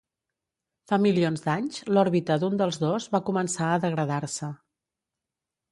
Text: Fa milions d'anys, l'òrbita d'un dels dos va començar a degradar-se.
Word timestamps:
Fa 0.91 0.97
milions 1.03 1.43
d'anys, 1.43 1.77
l'òrbita 1.97 2.39
d'un 2.45 2.59
dels 2.63 2.81
dos 2.85 3.09
va 3.17 3.25
començar 3.29 3.69
a 3.75 3.79
degradar-se. 3.87 4.53